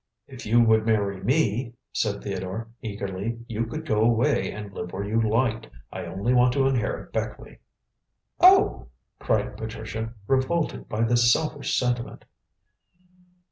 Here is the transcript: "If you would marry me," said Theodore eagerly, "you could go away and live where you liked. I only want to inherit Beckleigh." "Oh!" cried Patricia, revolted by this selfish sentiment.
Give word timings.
"If 0.25 0.47
you 0.47 0.61
would 0.61 0.83
marry 0.83 1.21
me," 1.23 1.75
said 1.93 2.23
Theodore 2.23 2.69
eagerly, 2.81 3.45
"you 3.47 3.67
could 3.67 3.85
go 3.85 4.01
away 4.03 4.51
and 4.51 4.73
live 4.73 4.91
where 4.93 5.03
you 5.07 5.21
liked. 5.21 5.69
I 5.93 6.05
only 6.05 6.33
want 6.33 6.53
to 6.53 6.65
inherit 6.65 7.13
Beckleigh." 7.13 7.59
"Oh!" 8.39 8.87
cried 9.19 9.57
Patricia, 9.57 10.15
revolted 10.25 10.89
by 10.89 11.03
this 11.03 11.31
selfish 11.31 11.77
sentiment. 11.77 12.25